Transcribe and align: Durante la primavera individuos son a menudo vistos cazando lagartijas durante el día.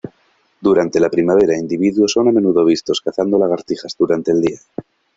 Durante 0.61 0.99
la 0.99 1.11
primavera 1.11 1.55
individuos 1.55 2.13
son 2.13 2.27
a 2.27 2.31
menudo 2.31 2.65
vistos 2.65 3.01
cazando 3.01 3.37
lagartijas 3.37 3.95
durante 3.99 4.31
el 4.31 4.41
día. 4.41 4.59